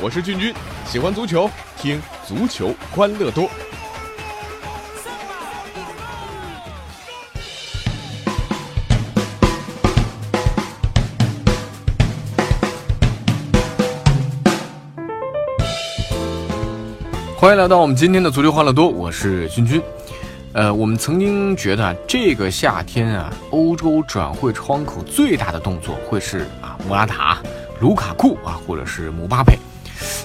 [0.00, 0.54] 我是俊君，
[0.86, 3.50] 喜欢足球，听足球欢乐多。
[17.36, 19.82] 欢迎来到我们今天的足球欢乐多，我是君君。
[20.54, 27.38] 呃，我们曾经觉得这个夏天啊，欧洲转会窗口最大的动作会是啊，莫拉塔、
[27.80, 29.58] 卢卡库啊，或者是姆巴佩。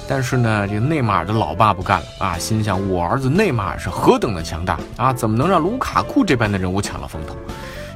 [0.07, 7.35] 但是呢，这个内马尔的老爸不干了啊，心想我儿子内马尔是何等的强大啊，怎么能让卢卡库这般的人物抢了风头？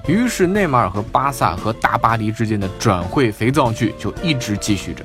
[0.05, 5.03] 于是内马尔和巴萨和大巴黎之间的转会肥皂剧就一直继续着。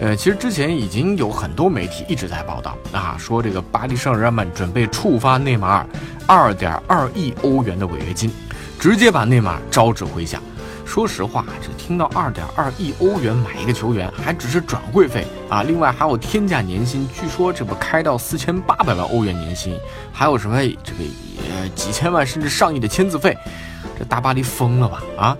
[0.00, 5.86] 呃，其实之前已经有很多媒体一直在报道啊，说这个巴黎圣日耳曼准备触发内马尔
[6.26, 8.30] 二点二亿欧元的违约金，
[8.78, 10.40] 直接把内马尔招至麾下。
[10.84, 19.78] 说实话，这听到二点二亿欧元买一个球员，还只是转会费啊，另外还有天价年薪，据说这不开到四千八百万欧元年薪，
[20.12, 23.36] 还有什么这个几千万甚至上亿的签字费，
[23.98, 25.36] 这大巴黎疯了吧啊？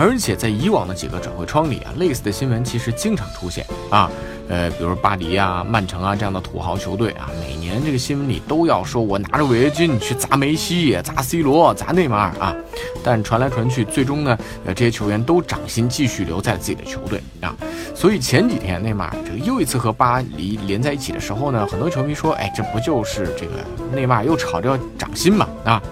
[0.00, 4.10] 而且在以往的几个转会窗里啊，类似的新闻其实经常出现啊，
[4.48, 12.56] 呃，比如巴黎啊、曼城啊这样的土豪球队啊，每年这个新闻里都要说，我拿着违约金去砸梅西、砸 C 罗、砸内马尔啊，
[13.04, 17.54] 但传来传去，最终呢，呃，这些球员都掌心继续留在自己的球队啊。
[17.94, 23.62] 所以前几天内马尔这个又一次和巴黎连在一起的时候呢，很多球迷说，哎，这不就是这个
[23.94, 25.82] 内马尔又吵着要涨薪嘛啊？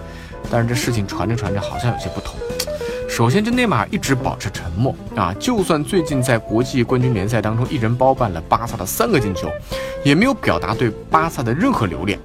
[0.49, 2.33] 但是这事情传着传着，好像有些不同。
[3.19, 9.51] 首先，这内马尔一直保持沉默啊，就算最近在国际冠军联赛当中一人包办了巴萨的三个进球，
[10.05, 12.17] 也没有表达对巴萨的任何留恋。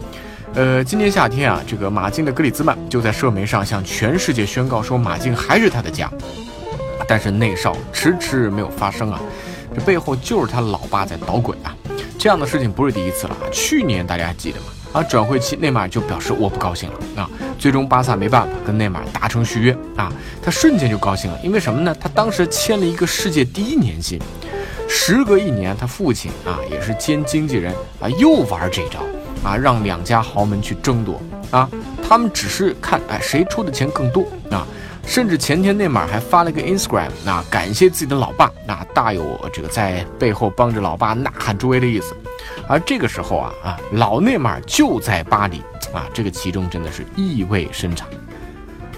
[0.55, 6.09] 呃，今年夏天啊，这个马竞的格里兹曼就在社媒上向全世界宣告说，马竞还是他的家。
[7.09, 9.21] 但是内少迟迟没有发声啊，
[9.75, 11.75] 这背后就是他老爸在捣鬼啊。
[12.17, 14.67] 这样的事情不是第一次了啊，去年大家还记得吗？
[14.95, 17.29] 而，转会期内马尔就表示我不高兴了啊。
[17.59, 21.95] 最终巴萨没办法跟内马尔达成续约啊，他瞬间就高兴了，因为什么呢？
[21.99, 24.19] 他当时签了一个世界第一年薪。
[24.89, 29.01] 时隔一年，他父亲啊也是兼经纪人啊，又玩这招
[29.43, 31.69] 啊，让两家豪门去争夺啊。
[32.07, 34.65] 他们只是看哎谁出的钱更多啊。
[35.07, 42.15] 甚至前天内马尔还发了个 Instagram，那感谢自己的老爸，那大有这个在背后帮着老爸呐喊助威的意思。
[42.69, 48.09] 而这个时候啊啊，老内马尔就在巴黎啊，这个其中真的是意味深长。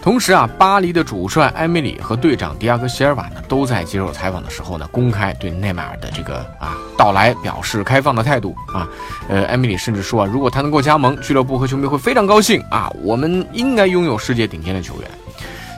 [0.02, 8.88] 同时啊，巴黎的主帅埃梅里和队长迪亚哥席尔瓦呢，都在接受采访的时候呢，公开对内马尔的这个啊到来表示开放的态度啊。
[9.28, 15.10] 呃，埃梅里甚至说啊，如果他能够加盟俱乐部和球迷会非常高兴啊，我们应该拥有世界顶尖的球员。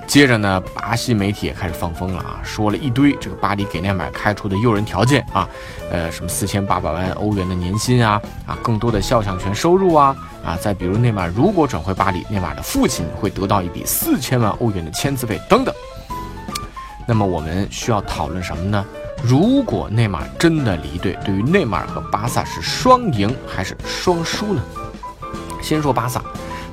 [0.08, 5.46] 接着呢，巴西媒体也开始放风了啊，说了一堆这个巴黎给内马尔开出的诱人条件啊，
[5.90, 15.74] 呃，什么四千八百万欧元的年薪啊，啊，更多的肖像权收入啊，啊，再比如内马尔如果转回巴黎，内马尔的父亲会得到一笔四千万欧元的签字费等等。
[17.06, 18.82] 那么我们需要讨论什么呢？
[19.22, 24.62] 如果内马尔真的离队，对于内马尔和巴萨是双赢还是双输呢？
[25.60, 26.22] 先说巴萨。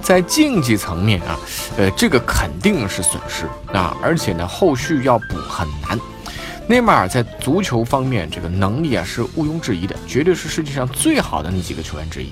[0.06, 1.36] 在竞技层面啊，
[1.78, 6.00] 呃，这个肯定是损失啊，而且呢，后续要补很难。
[6.68, 12.30] 内马尔在足球方面这个能力啊是毋庸置疑的，绝对是世界上最好的那几个球员之一。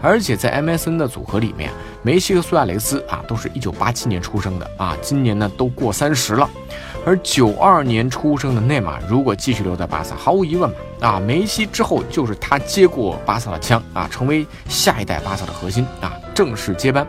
[0.00, 1.72] 而且在 MSN 的组合里面，
[2.02, 6.48] 梅西和苏亚雷斯啊都是一九八七年出生的啊，今年呢都过三十了。
[7.04, 16.12] 而九二年出生的内马尔如果继续留在巴萨，毫无疑问嘛啊，梅西之后就是他接过巴萨的枪啊，成为下一代巴萨的核心啊。
[16.36, 17.04] 正式接班。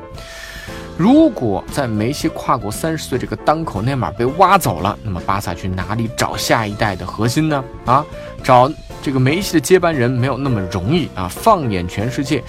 [0.98, 7.64] 如果在梅西跨过三十岁这个当口，内马尔被挖走了，那么巴萨去哪里找下一代的核心呢？
[7.86, 8.04] 啊，
[8.44, 8.68] 找
[9.00, 11.28] 这个梅西的接班人没有那么容易啊！
[11.28, 12.44] 放眼全世界，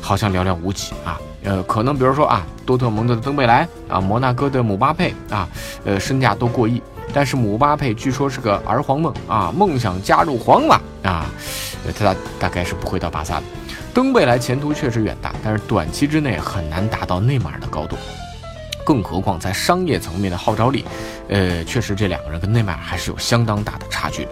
[0.00, 1.20] 好像寥寥无几啊。
[1.42, 5.46] 呃，可能比如说啊，多特蒙德的登贝莱啊，摩纳哥的姆巴佩啊，
[5.84, 6.80] 呃，身价都过亿。
[7.12, 11.26] 但是姆巴佩据说是个儿皇梦啊，梦想加入皇马啊，
[11.98, 13.42] 他大概是不会到巴萨的。
[13.94, 17.96] 登贝莱前途确实远大，但是短期之内很难达到内马尔的高度，
[18.84, 20.84] 更何况在商业层面的号召力，
[21.28, 24.26] 呃，确实这两个人跟内马尔还是有相当大的差距。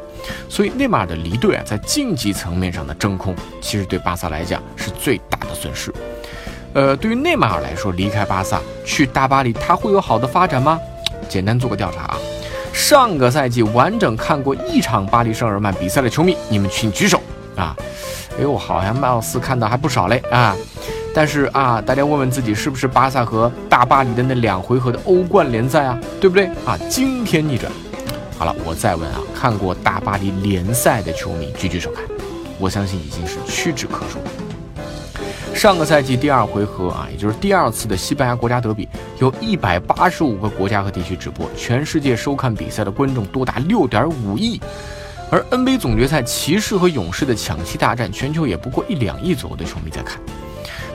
[0.48, 5.94] 所以内马尔的离队啊，在竞技层面上的真空，其实对巴萨来讲是最大的损失。
[6.74, 10.76] 呃，对于内马尔来说，离开巴萨去大巴黎，他会有好的发展吗？
[11.28, 12.18] 简单做个调查啊，
[12.72, 17.20] 上个赛季完整看过一场巴黎圣日耳曼比赛的球迷，你们请举手
[17.56, 17.76] 啊。
[18.38, 20.56] 哎呦，好像貌似看到还不少嘞啊！
[21.14, 25.98] 但是啊，大家问问自己，是不是巴萨和大巴黎的那两回合的欧冠联赛啊？
[26.20, 26.78] 对不对啊？
[26.88, 27.70] 惊天逆转
[28.38, 32.02] 好了，我再问啊，看过大巴黎联赛的球迷举举手看，
[32.58, 34.18] 我相信已经是屈指可数。
[35.54, 38.88] 上个赛季第二回合啊，也就是第二次的西班牙国家德比，
[39.18, 44.58] 有一百八十五个国家和地区直播，全世界收看比赛的观众多达六点五亿。
[45.32, 50.20] 而 NBA 总决赛骑士和勇士的抢七大战，全球也不过一两亿左右的球迷在看。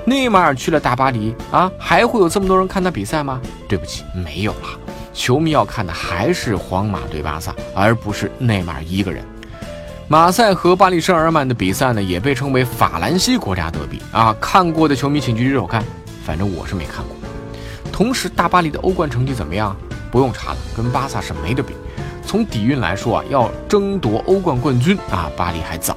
[0.05, 3.41] 内马尔去了大巴黎啊，还会有这么多人看他比赛吗？
[3.67, 4.69] 对不起，没有了。
[5.11, 9.25] 球迷要看的还是皇马对巴萨，而不是内马尔一个人。
[10.07, 14.35] 马赛和巴黎圣日耳曼的比赛呢，也被称为法兰西国家德比啊。
[14.39, 15.83] 看过的球迷请举举手看，
[16.23, 17.15] 反正我是没看过。
[17.91, 19.75] 同时，大巴黎的欧冠成绩怎么样？
[20.11, 21.73] 不用查了，跟巴萨是没得比。
[22.27, 25.95] 从底蕴来说啊，要争夺欧冠冠军啊，巴黎还早。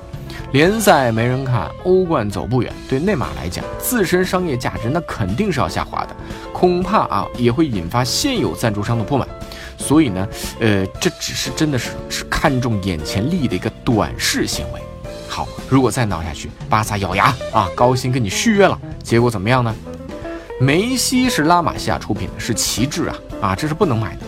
[0.52, 2.72] 联赛没人看，欧冠走不远。
[2.88, 6.14] 对内马尔来讲，自身商业价值那肯定是要下滑的，
[6.52, 9.26] 恐怕啊也会引发现有赞助商的不满。
[9.76, 10.28] 所以呢，
[10.60, 14.80] 呃，这只是真的是只看重眼前利益的一个短视行为。
[15.28, 19.74] 好，如果再闹下去，巴萨咬牙啊，高薪跟你续约了，结果怎么样呢？
[20.60, 24.26] 梅西是拉玛西亚出品的，是旗帜啊啊，这是不能买的。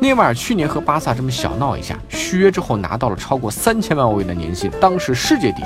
[0.00, 5.64] 内马尔去年和巴萨这么小闹一下，续约之后拿到了超过三千万欧元的年薪，当时世界第一。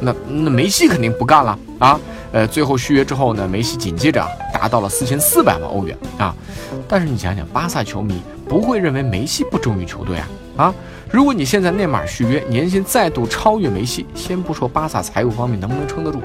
[0.00, 1.98] 那那梅西肯定不干了啊！
[2.32, 6.34] 呃，最后续约之后呢，梅西紧接着达到了四千四百万欧元啊。
[6.86, 10.74] 但是你想想，巴萨球迷不会认为梅西不忠于球队啊啊！
[11.10, 16.20] 如果你现在内马尔续约，年薪再度超越梅西，先不说巴萨财务方面能不能撑得住，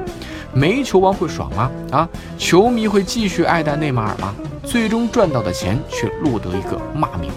[0.54, 1.72] 没球王会爽吗？
[1.92, 4.34] 啊，球迷会继续爱戴内马尔吗？
[4.63, 7.31] 最终赚到的钱却落得一个骂名，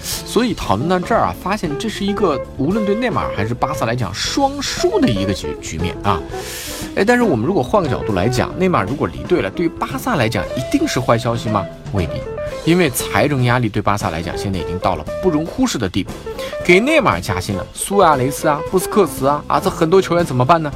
[0.00, 6.20] 所以讨论到这儿啊，发现这是一个无论对内马尔还是巴萨来讲双输的一个局局面啊。
[6.94, 11.66] 哎，但是我们如果换个角度来讲，内马尔如果离队了，对于巴萨来讲一定是坏消息吗？
[11.92, 12.20] 未必，
[12.64, 16.12] 因为财政压力对巴萨来讲现在已经到了不容忽视的地步。
[16.64, 20.70] 给内马尔加薪了，苏亚雷斯啊、布斯克茨啊啊，这很多球员怎么办呢？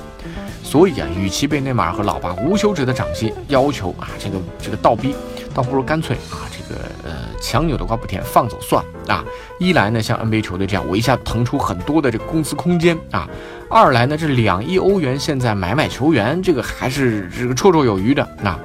[0.73, 5.15] 所以啊，与其被内马尔和老爸无休止的涨薪要求啊，这个这个倒逼，
[5.53, 7.11] 倒不如干脆啊，这个呃
[7.43, 9.23] 强扭的瓜不甜，放走算了啊。
[9.59, 13.29] 一来呢，像 NBA 球队这样，我一下腾出很多的这个工资空间啊；
[13.69, 18.27] 二来呢，这两亿欧元现在买买球员，这个还是这个绰绰有余的。
[18.43, 18.59] 那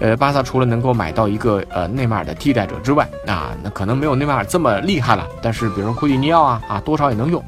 [0.00, 7.40] 呃，巴萨除了能够买到一个呃内马尔的替代者之外，啊，那可能没有内马尔这么厉害了，但是比如库蒂尼奥啊啊，多少也能用。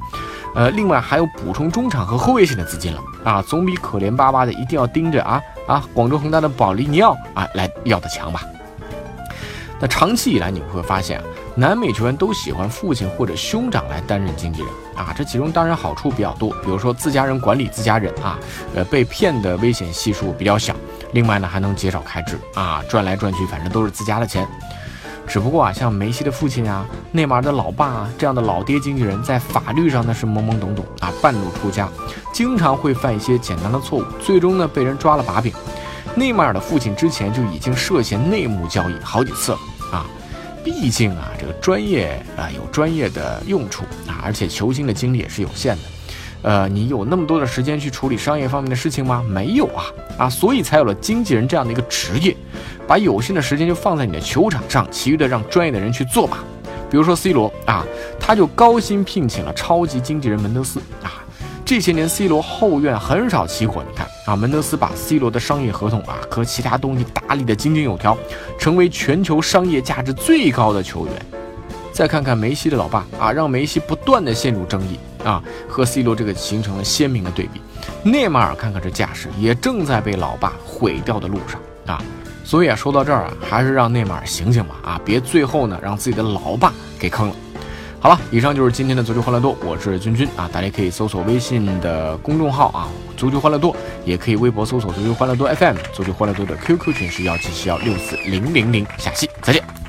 [0.54, 8.40] 呃，另外还有补充中场和后卫线的资金了啊，总比可怜巴巴的一定要盯着啊啊广州恒大的保利尼奥啊来要的强吧？
[9.80, 11.24] 那长期以来你们会发现啊，
[11.56, 18.38] 南美球员都喜欢父亲或者兄长来担任经纪人啊，这其中当然好处比较多，比如说自家人管理自家人啊，
[18.76, 20.72] 呃被骗的危险系数比较小，
[21.12, 24.46] 另外呢还能减少开支啊，赚来赚去反正都是自家的钱。
[25.26, 31.88] 只不过啊，像梅西的父亲啊，内马尔的老爸啊，这样的老爹经纪人，在法律上呢是懵懵懂懂啊，半路出家，
[32.32, 35.52] 经常会犯一些简单的错误，最终呢被人抓了把柄。
[36.14, 39.58] 内马尔的父亲之前就已经涉嫌内幕交易好几次了
[39.90, 40.06] 啊，
[40.62, 45.82] 毕竟啊，这个专业啊有专业的用处啊，而且球星的精力也是有限的。
[46.44, 49.24] 呃，你有那么多的时间去处理商业方面的事情吗？
[49.26, 49.84] 没有啊，
[50.18, 52.36] 啊，所以才有了经纪人这样的一个职业，
[52.86, 56.44] 把有限的时间就放在你的球场上，其余的让专业的人去做吧。
[56.90, 57.82] 比如说 C 罗啊，
[58.20, 61.24] 他就高薪聘请了超级经纪人门德斯啊。
[61.64, 68.14] 这些年 C 罗后院很少起火，你看啊，门德斯把 C 罗的商业合同啊和其他东西打理的井井有条，
[68.58, 71.14] 成为全球商业价值最高的球员。
[71.90, 74.98] 再看看梅西的老爸啊，让梅西不断的陷入争议。
[75.24, 77.60] 啊，和 C 罗这个形成了鲜明的对比。
[78.02, 82.00] 内马尔看看这架势，也正在被老爸毁掉的路上啊。
[82.44, 87.34] 所以啊，说到这儿啊，还是让内马尔醒醒吧啊，别最后呢让自己的老爸给坑了。
[87.98, 99.83] 好了，以上就是今天的足球欢乐多，我是君君啊，大家可以搜索微信的公众号啊，足球欢乐多，也可以微博搜索足球欢乐多 FM，足球欢乐多的 QQ 群是幺七七幺六四零零零，下期再见。